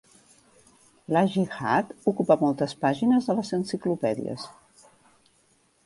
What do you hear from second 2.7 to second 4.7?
pàgines de les enciclopèdies.